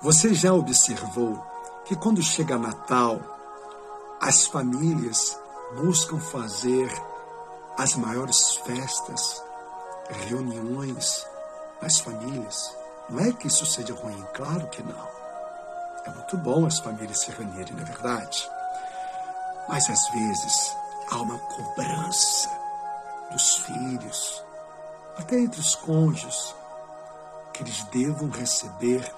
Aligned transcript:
Você 0.00 0.32
já 0.32 0.52
observou 0.54 1.44
que 1.84 1.96
quando 1.96 2.22
chega 2.22 2.56
Natal, 2.56 3.18
as 4.20 4.46
famílias 4.46 5.36
buscam 5.74 6.20
fazer 6.20 6.88
as 7.76 7.96
maiores 7.96 8.54
festas, 8.58 9.42
reuniões 10.28 11.26
das 11.82 11.98
famílias? 11.98 12.76
Não 13.10 13.18
é 13.24 13.32
que 13.32 13.48
isso 13.48 13.66
seja 13.66 13.92
ruim, 13.92 14.24
claro 14.34 14.68
que 14.68 14.84
não. 14.84 15.08
É 16.04 16.10
muito 16.10 16.36
bom 16.36 16.64
as 16.64 16.78
famílias 16.78 17.18
se 17.18 17.32
reunirem, 17.32 17.72
não 17.72 17.82
é 17.82 17.86
verdade? 17.86 18.48
Mas 19.68 19.90
às 19.90 20.08
vezes 20.10 20.76
há 21.10 21.16
uma 21.16 21.38
cobrança 21.40 22.48
dos 23.32 23.56
filhos, 23.56 24.44
até 25.16 25.40
entre 25.40 25.60
os 25.60 25.74
cônjuges, 25.74 26.54
que 27.52 27.64
eles 27.64 27.82
devam 27.84 28.30
receber 28.30 29.17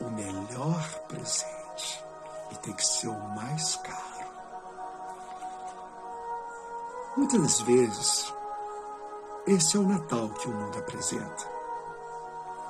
o 0.00 0.10
melhor 0.10 1.00
presente 1.08 2.04
e 2.50 2.56
tem 2.56 2.72
que 2.74 2.84
ser 2.84 3.08
o 3.08 3.28
mais 3.30 3.76
caro. 3.76 4.30
Muitas 7.16 7.40
das 7.40 7.60
vezes, 7.60 8.34
esse 9.46 9.76
é 9.76 9.80
o 9.80 9.86
Natal 9.86 10.28
que 10.30 10.48
o 10.48 10.54
mundo 10.54 10.78
apresenta. 10.78 11.60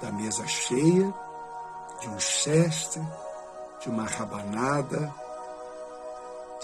Da 0.01 0.11
mesa 0.11 0.47
cheia, 0.47 1.13
de 2.01 2.09
um 2.09 2.19
chester, 2.19 3.03
de 3.81 3.89
uma 3.89 4.05
rabanada, 4.05 5.13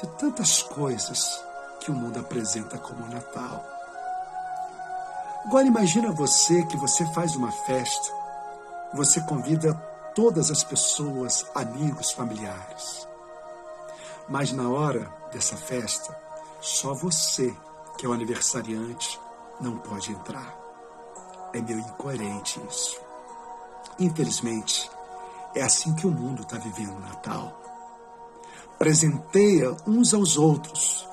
de 0.00 0.06
tantas 0.18 0.62
coisas 0.62 1.42
que 1.80 1.90
o 1.90 1.94
mundo 1.94 2.18
apresenta 2.18 2.78
como 2.78 3.06
Natal. 3.06 3.64
Agora 5.44 5.66
imagina 5.66 6.10
você 6.10 6.64
que 6.64 6.76
você 6.76 7.04
faz 7.12 7.36
uma 7.36 7.52
festa, 7.52 8.12
você 8.92 9.20
convida 9.20 9.74
todas 10.16 10.50
as 10.50 10.64
pessoas, 10.64 11.44
amigos, 11.54 12.10
familiares. 12.10 13.06
Mas 14.26 14.50
na 14.50 14.66
hora 14.70 15.12
dessa 15.30 15.56
festa, 15.56 16.18
só 16.58 16.94
você, 16.94 17.54
que 17.98 18.06
é 18.06 18.08
o 18.08 18.14
aniversariante, 18.14 19.20
não 19.60 19.76
pode 19.76 20.10
entrar. 20.10 20.56
É 21.52 21.60
meio 21.60 21.80
incoerente 21.80 22.58
isso. 22.66 22.98
Infelizmente, 23.98 24.90
é 25.54 25.62
assim 25.62 25.94
que 25.94 26.06
o 26.06 26.10
mundo 26.10 26.42
está 26.42 26.56
vivendo 26.56 26.96
o 26.96 27.00
Natal. 27.00 27.54
Presenteia 28.78 29.76
uns 29.86 30.14
aos 30.14 30.38
outros, 30.38 31.06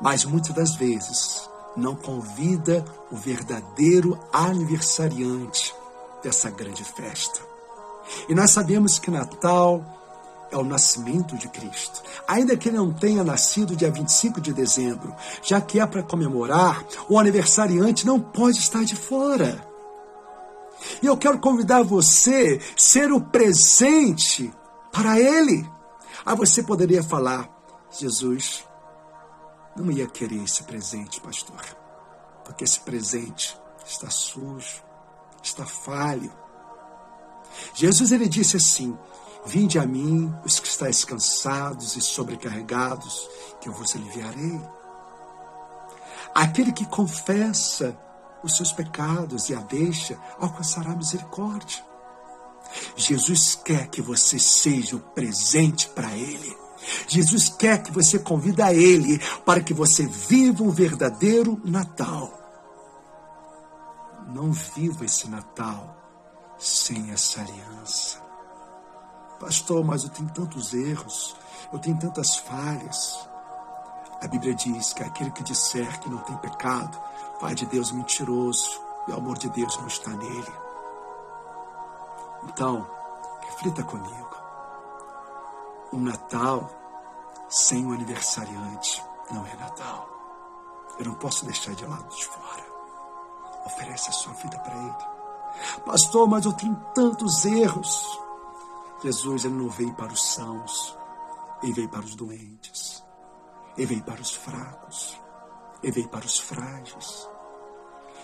mas 0.00 0.24
muitas 0.24 0.54
das 0.54 0.74
vezes 0.74 1.48
não 1.76 1.94
convida 1.94 2.82
o 3.10 3.16
verdadeiro 3.16 4.18
aniversariante 4.32 5.74
dessa 6.22 6.50
grande 6.50 6.82
festa. 6.82 7.47
E 8.28 8.34
nós 8.34 8.50
sabemos 8.50 8.98
que 8.98 9.10
Natal 9.10 9.84
é 10.50 10.56
o 10.56 10.64
nascimento 10.64 11.36
de 11.36 11.48
Cristo. 11.48 12.02
Ainda 12.26 12.56
que 12.56 12.68
ele 12.68 12.78
não 12.78 12.92
tenha 12.92 13.22
nascido 13.22 13.76
dia 13.76 13.90
25 13.90 14.40
de 14.40 14.52
dezembro, 14.52 15.14
já 15.42 15.60
que 15.60 15.80
é 15.80 15.86
para 15.86 16.02
comemorar, 16.02 16.84
o 17.08 17.18
aniversariante 17.18 18.06
não 18.06 18.20
pode 18.20 18.58
estar 18.58 18.84
de 18.84 18.96
fora. 18.96 19.66
E 21.02 21.06
eu 21.06 21.16
quero 21.16 21.38
convidar 21.38 21.82
você 21.82 22.60
a 22.60 22.80
ser 22.80 23.12
o 23.12 23.20
presente 23.20 24.52
para 24.92 25.18
ele. 25.18 25.68
Aí 26.24 26.36
você 26.36 26.62
poderia 26.62 27.02
falar: 27.02 27.48
Jesus, 27.90 28.64
não 29.76 29.90
ia 29.90 30.06
querer 30.06 30.42
esse 30.42 30.62
presente, 30.62 31.20
pastor, 31.20 31.60
porque 32.44 32.64
esse 32.64 32.80
presente 32.80 33.58
está 33.84 34.08
sujo, 34.08 34.82
está 35.42 35.66
falho 35.66 36.32
Jesus 37.74 38.12
ele 38.12 38.28
disse 38.28 38.56
assim: 38.56 38.96
Vinde 39.46 39.78
a 39.78 39.86
mim, 39.86 40.34
os 40.44 40.60
que 40.60 40.68
estáis 40.68 41.04
cansados 41.04 41.96
e 41.96 42.00
sobrecarregados, 42.00 43.28
que 43.60 43.68
eu 43.68 43.72
vos 43.72 43.94
aliviarei. 43.96 44.60
Aquele 46.34 46.72
que 46.72 46.84
confessa 46.86 47.96
os 48.42 48.56
seus 48.56 48.72
pecados 48.72 49.48
e 49.48 49.54
a 49.54 49.60
deixa, 49.60 50.18
alcançará 50.38 50.94
misericórdia. 50.94 51.82
Jesus 52.94 53.54
quer 53.64 53.88
que 53.88 54.02
você 54.02 54.38
seja 54.38 54.96
o 54.96 55.00
presente 55.00 55.88
para 55.88 56.14
Ele. 56.14 56.56
Jesus 57.06 57.48
quer 57.48 57.82
que 57.82 57.90
você 57.90 58.18
convida 58.18 58.66
a 58.66 58.74
Ele 58.74 59.18
para 59.44 59.62
que 59.62 59.72
você 59.72 60.06
viva 60.06 60.62
um 60.62 60.70
verdadeiro 60.70 61.60
Natal. 61.64 62.34
Não 64.28 64.52
viva 64.52 65.04
esse 65.06 65.26
Natal 65.28 65.97
sem 66.58 67.10
essa 67.12 67.40
aliança. 67.40 68.20
Pastor, 69.38 69.84
mas 69.84 70.02
eu 70.02 70.10
tenho 70.10 70.28
tantos 70.30 70.74
erros, 70.74 71.36
eu 71.72 71.78
tenho 71.78 71.98
tantas 71.98 72.36
falhas. 72.36 73.28
A 74.20 74.26
Bíblia 74.26 74.54
diz 74.54 74.92
que 74.92 75.02
aquele 75.02 75.30
que 75.30 75.44
disser 75.44 76.00
que 76.00 76.10
não 76.10 76.18
tem 76.18 76.36
pecado, 76.38 77.00
vai 77.40 77.54
de 77.54 77.64
Deus 77.66 77.92
mentiroso, 77.92 78.80
e 79.06 79.12
o 79.12 79.16
amor 79.16 79.38
de 79.38 79.48
Deus 79.50 79.78
não 79.78 79.86
está 79.86 80.10
nele. 80.10 80.52
Então, 82.44 82.86
reflita 83.42 83.84
comigo. 83.84 84.36
Um 85.92 86.00
Natal 86.00 86.68
sem 87.48 87.86
um 87.86 87.92
aniversariante 87.92 89.02
não 89.30 89.46
é 89.46 89.54
Natal. 89.56 90.08
Eu 90.98 91.06
não 91.06 91.14
posso 91.14 91.44
deixar 91.44 91.74
de 91.74 91.86
lado 91.86 92.08
de 92.14 92.26
fora. 92.26 92.66
Oferece 93.66 94.10
a 94.10 94.12
sua 94.12 94.32
vida 94.34 94.58
para 94.58 94.74
Ele. 94.74 95.17
Pastor, 95.84 96.28
mas 96.28 96.44
eu 96.44 96.52
tenho 96.52 96.76
tantos 96.94 97.44
erros. 97.44 98.18
Jesus 99.02 99.44
ele 99.44 99.54
não 99.54 99.68
veio 99.68 99.94
para 99.94 100.12
os 100.12 100.34
sãos, 100.34 100.96
ele 101.62 101.72
veio 101.72 101.88
para 101.88 102.04
os 102.04 102.14
doentes, 102.14 103.04
ele 103.76 103.86
veio 103.86 104.02
para 104.02 104.20
os 104.20 104.34
fracos, 104.34 105.18
ele 105.82 105.92
veio 105.92 106.08
para 106.08 106.26
os 106.26 106.38
frágeis. 106.38 107.28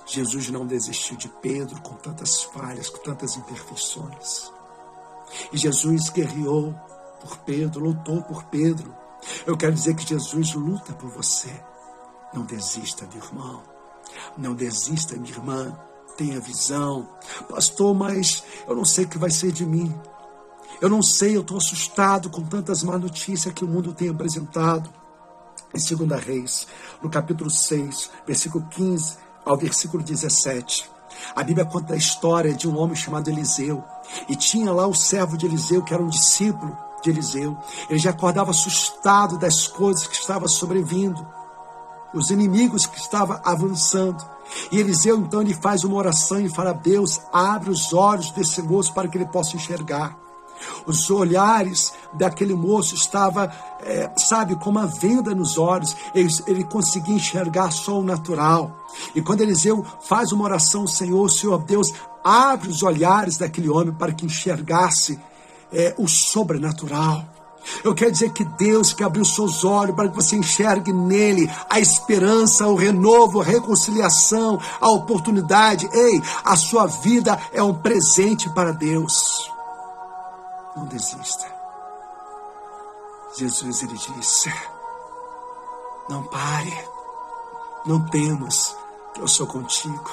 Jesus 0.06 0.50
não 0.50 0.66
desistiu 0.66 1.16
de 1.16 1.28
Pedro 1.28 1.80
com 1.80 1.94
tantas 1.94 2.42
falhas, 2.42 2.90
com 2.90 2.98
tantas 2.98 3.36
imperfeições. 3.36 4.52
E 5.52 5.56
Jesus 5.56 6.10
guerreou 6.10 6.74
por 7.20 7.38
Pedro, 7.38 7.84
lutou 7.84 8.22
por 8.22 8.44
Pedro. 8.44 8.94
Eu 9.46 9.56
quero 9.56 9.72
dizer 9.72 9.94
que 9.94 10.06
Jesus 10.06 10.54
luta 10.54 10.92
por 10.92 11.08
você. 11.10 11.64
Não 12.34 12.44
desista, 12.44 13.06
meu 13.06 13.24
irmão. 13.24 13.62
Não 14.36 14.54
desista, 14.54 15.16
minha 15.16 15.32
irmã 15.32 15.78
tenha 16.16 16.40
visão. 16.40 17.08
Pastor, 17.48 17.94
mas 17.94 18.42
eu 18.66 18.74
não 18.74 18.84
sei 18.84 19.04
o 19.04 19.08
que 19.08 19.18
vai 19.18 19.30
ser 19.30 19.52
de 19.52 19.64
mim. 19.64 19.94
Eu 20.80 20.88
não 20.88 21.02
sei, 21.02 21.36
eu 21.36 21.40
estou 21.40 21.56
assustado 21.56 22.28
com 22.28 22.42
tantas 22.42 22.82
más 22.82 23.00
notícias 23.00 23.54
que 23.54 23.64
o 23.64 23.68
mundo 23.68 23.92
tem 23.92 24.08
apresentado. 24.08 24.90
Em 25.74 25.96
2 25.96 26.24
Reis, 26.24 26.66
no 27.02 27.10
capítulo 27.10 27.50
6, 27.50 28.10
versículo 28.26 28.66
15 28.70 29.16
ao 29.44 29.56
versículo 29.56 30.02
17. 30.02 30.90
A 31.34 31.42
Bíblia 31.42 31.64
conta 31.64 31.94
a 31.94 31.96
história 31.96 32.52
de 32.54 32.68
um 32.68 32.78
homem 32.78 32.96
chamado 32.96 33.28
Eliseu. 33.28 33.84
E 34.28 34.36
tinha 34.36 34.72
lá 34.72 34.86
o 34.86 34.94
servo 34.94 35.36
de 35.36 35.46
Eliseu, 35.46 35.82
que 35.82 35.94
era 35.94 36.02
um 36.02 36.08
discípulo 36.08 36.76
de 37.02 37.10
Eliseu. 37.10 37.56
Ele 37.88 37.98
já 37.98 38.10
acordava 38.10 38.50
assustado 38.50 39.38
das 39.38 39.66
coisas 39.66 40.06
que 40.06 40.16
estavam 40.16 40.48
sobrevindo, 40.48 41.26
os 42.12 42.30
inimigos 42.30 42.86
que 42.86 42.98
estavam 42.98 43.40
avançando. 43.44 44.33
E 44.70 44.78
Eliseu 44.78 45.18
então 45.18 45.40
ele 45.40 45.54
faz 45.54 45.84
uma 45.84 45.96
oração 45.96 46.40
e 46.40 46.48
fala: 46.48 46.72
Deus, 46.72 47.20
abre 47.32 47.70
os 47.70 47.92
olhos 47.92 48.30
desse 48.30 48.62
moço 48.62 48.92
para 48.92 49.08
que 49.08 49.18
ele 49.18 49.26
possa 49.26 49.56
enxergar. 49.56 50.24
Os 50.86 51.10
olhares 51.10 51.92
daquele 52.12 52.54
moço 52.54 52.94
estava, 52.94 53.52
é, 53.80 54.10
sabe, 54.16 54.56
com 54.56 54.70
uma 54.70 54.86
venda 54.86 55.34
nos 55.34 55.58
olhos. 55.58 55.96
Ele, 56.14 56.28
ele 56.46 56.64
conseguia 56.64 57.14
enxergar 57.14 57.70
só 57.70 57.98
o 57.98 58.04
natural. 58.04 58.86
E 59.14 59.20
quando 59.20 59.40
Eliseu 59.40 59.84
faz 60.00 60.32
uma 60.32 60.44
oração, 60.44 60.86
Senhor, 60.86 61.28
Senhor 61.30 61.58
Deus, 61.64 61.92
abre 62.22 62.68
os 62.68 62.82
olhares 62.82 63.36
daquele 63.36 63.68
homem 63.68 63.92
para 63.92 64.12
que 64.12 64.24
enxergasse 64.24 65.20
é, 65.72 65.94
o 65.98 66.06
sobrenatural. 66.08 67.33
Eu 67.82 67.94
quero 67.94 68.12
dizer 68.12 68.32
que 68.32 68.44
Deus 68.44 68.92
que 68.92 69.02
abriu 69.02 69.24
seus 69.24 69.64
olhos 69.64 69.94
para 69.94 70.08
que 70.08 70.14
você 70.14 70.36
enxergue 70.36 70.92
nele 70.92 71.50
a 71.68 71.80
esperança, 71.80 72.66
o 72.66 72.74
renovo, 72.74 73.40
a 73.40 73.44
reconciliação, 73.44 74.60
a 74.80 74.90
oportunidade. 74.90 75.88
Ei, 75.92 76.22
a 76.44 76.56
sua 76.56 76.86
vida 76.86 77.38
é 77.52 77.62
um 77.62 77.74
presente 77.74 78.48
para 78.50 78.72
Deus. 78.72 79.50
Não 80.76 80.86
desista. 80.86 81.46
Jesus 83.36 83.82
ele 83.82 83.94
disse: 83.94 84.52
Não 86.08 86.22
pare, 86.24 86.88
não 87.86 88.00
temas, 88.06 88.76
que 89.12 89.20
eu 89.20 89.28
sou 89.28 89.46
contigo. 89.46 90.10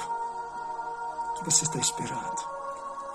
O 1.30 1.34
que 1.34 1.44
você 1.44 1.64
está 1.64 1.78
esperando? 1.78 2.52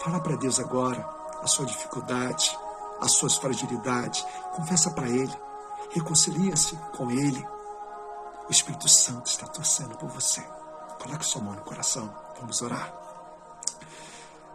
Fala 0.04 0.20
para 0.20 0.36
Deus 0.36 0.60
agora 0.60 1.08
a 1.42 1.48
sua 1.48 1.66
dificuldade 1.66 2.58
as 3.02 3.12
suas 3.12 3.38
fragilidades. 3.38 4.26
Confessa 4.56 4.92
para 4.92 5.08
Ele. 5.08 5.34
Reconcilia-se 5.92 6.76
com 6.96 7.10
Ele. 7.12 7.46
O 8.48 8.52
Espírito 8.52 8.88
Santo 8.88 9.28
está 9.28 9.48
torcendo 9.48 9.98
por 9.98 10.10
você. 10.10 10.42
Coloque 11.02 11.26
sua 11.26 11.42
mão 11.42 11.54
no 11.54 11.62
coração. 11.62 12.14
Vamos 12.40 12.62
orar. 12.62 12.94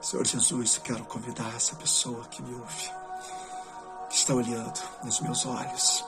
Senhor 0.00 0.26
Jesus, 0.26 0.78
quero 0.78 1.04
convidar 1.04 1.54
essa 1.54 1.76
pessoa 1.76 2.24
que 2.24 2.42
me 2.42 2.54
ouve 2.54 3.02
está 4.14 4.34
olhando 4.34 4.80
nos 5.02 5.20
meus 5.20 5.46
olhos. 5.46 6.04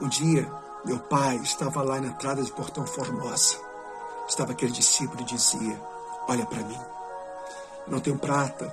Um 0.00 0.08
dia, 0.08 0.50
meu 0.84 0.98
pai 0.98 1.36
estava 1.36 1.82
lá 1.82 2.00
na 2.00 2.08
entrada 2.08 2.42
de 2.42 2.50
Portão 2.52 2.86
Formosa. 2.86 3.56
Estava 4.26 4.52
aquele 4.52 4.72
discípulo 4.72 5.20
e 5.20 5.24
dizia: 5.24 5.80
Olha 6.28 6.46
para 6.46 6.62
mim. 6.62 6.80
Não 7.86 8.00
tenho 8.00 8.18
prata, 8.18 8.66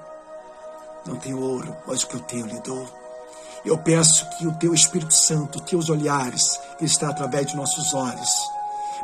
não 1.06 1.16
tenho 1.16 1.40
ouro, 1.40 1.76
mas 1.88 2.04
o 2.04 2.08
que 2.08 2.16
eu 2.16 2.20
tenho 2.22 2.46
lhe 2.46 2.60
dou. 2.60 2.88
Eu 3.66 3.78
peço 3.78 4.28
que 4.38 4.48
o 4.48 4.54
teu 4.54 4.74
Espírito 4.74 5.14
Santo, 5.14 5.60
teus 5.60 5.90
olhares, 5.90 6.60
que 6.78 6.86
está 6.86 7.10
através 7.10 7.48
de 7.48 7.58
nossos 7.58 7.94
olhos, 7.94 8.30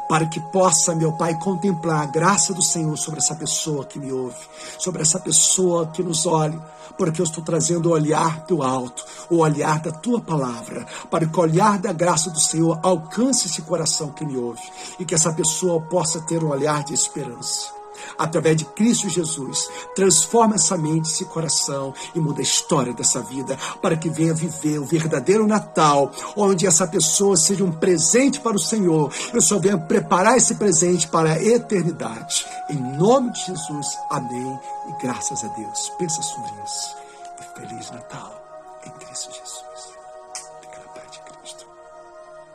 para 0.08 0.26
que 0.28 0.40
possa, 0.52 0.96
meu 0.96 1.12
Pai, 1.14 1.38
contemplar 1.40 2.04
a 2.04 2.06
graça 2.06 2.54
do 2.54 2.62
Senhor 2.62 2.96
sobre 2.98 3.20
essa 3.20 3.36
pessoa 3.36 3.86
que 3.86 4.00
me 4.00 4.12
ouve, 4.12 4.38
sobre 4.78 5.02
essa 5.02 5.20
pessoa 5.20 5.88
que 5.88 6.04
nos 6.04 6.26
olha, 6.26 6.58
porque 6.98 7.20
eu 7.20 7.26
estou 7.26 7.44
trazendo 7.44 7.90
o 7.90 7.92
olhar 7.92 8.46
do 8.46 8.64
alto, 8.64 9.06
o 9.30 9.40
olhar 9.40 9.80
da 9.82 9.92
tua 9.92 10.22
palavra, 10.22 10.86
para 11.10 11.26
que 11.26 11.38
o 11.38 11.42
olhar 11.42 11.78
da 11.78 11.92
graça 11.92 12.30
do 12.30 12.40
Senhor 12.40 12.80
alcance 12.82 13.48
esse 13.48 13.62
coração 13.64 14.12
que 14.12 14.26
me 14.26 14.38
ouve 14.38 14.64
e 15.00 15.04
que 15.04 15.16
essa 15.16 15.34
pessoa 15.34 15.82
possa 15.82 16.22
ter 16.22 16.44
um 16.44 16.50
olhar 16.50 16.84
de 16.84 16.94
esperança 16.94 17.75
através 18.18 18.58
de 18.58 18.66
Cristo 18.66 19.10
Jesus. 19.10 19.70
Transforma 19.96 20.56
essa 20.56 20.78
mente, 20.78 21.10
esse 21.10 21.26
coração 21.26 21.94
e 22.14 22.20
muda 22.20 22.40
a 22.40 22.44
história 22.44 22.94
dessa 22.94 23.22
vida 23.22 23.58
para 23.82 23.98
que 23.98 24.10
venha 24.10 24.34
viver 24.34 24.80
o 24.80 24.86
verdadeiro 24.86 25.48
Natal, 25.48 26.12
onde 26.36 26.68
essa 26.68 26.88
pessoa 26.88 27.38
seja 27.38 27.64
um 27.64 27.72
presente 27.72 28.40
para 28.40 28.56
o 28.56 28.60
Senhor. 28.60 29.12
Eu 29.34 29.42
só 29.42 29.60
venho 29.60 29.80
preparar 29.82 30.38
esse 30.38 30.56
presente 30.56 31.08
para 31.08 31.34
a 31.34 31.44
eternidade. 31.44 32.46
Em 32.70 32.98
nome 32.98 33.32
de 33.32 33.46
Jesus, 33.46 33.88
amém 34.10 34.60
e 34.88 35.02
graças 35.02 35.44
a 35.44 35.48
Deus. 35.48 35.92
Pensa 35.98 36.22
sobre 36.22 36.52
isso. 36.64 36.96
E 37.40 37.60
Feliz 37.60 37.92
Natal 37.92 38.46
em 38.86 38.92
Cristo 38.92 39.32
Jesus. 39.32 39.95